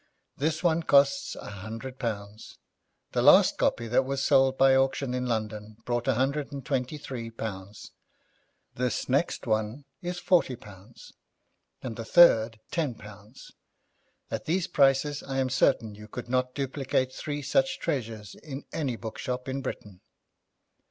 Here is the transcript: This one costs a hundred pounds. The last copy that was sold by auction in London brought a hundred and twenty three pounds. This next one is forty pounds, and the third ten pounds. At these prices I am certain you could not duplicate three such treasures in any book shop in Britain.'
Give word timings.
This 0.35 0.63
one 0.63 0.81
costs 0.81 1.35
a 1.35 1.45
hundred 1.45 1.99
pounds. 1.99 2.57
The 3.11 3.21
last 3.21 3.59
copy 3.59 3.87
that 3.89 4.03
was 4.03 4.23
sold 4.25 4.57
by 4.57 4.75
auction 4.75 5.13
in 5.13 5.27
London 5.27 5.77
brought 5.85 6.07
a 6.07 6.15
hundred 6.15 6.51
and 6.51 6.65
twenty 6.65 6.97
three 6.97 7.29
pounds. 7.29 7.91
This 8.73 9.07
next 9.07 9.45
one 9.45 9.85
is 10.01 10.17
forty 10.17 10.55
pounds, 10.55 11.13
and 11.83 11.97
the 11.97 12.03
third 12.03 12.59
ten 12.71 12.95
pounds. 12.95 13.51
At 14.31 14.45
these 14.45 14.65
prices 14.65 15.21
I 15.21 15.37
am 15.37 15.51
certain 15.51 15.93
you 15.93 16.07
could 16.07 16.27
not 16.29 16.55
duplicate 16.55 17.13
three 17.13 17.43
such 17.43 17.77
treasures 17.77 18.33
in 18.33 18.65
any 18.73 18.95
book 18.95 19.19
shop 19.19 19.47
in 19.47 19.61
Britain.' 19.61 20.01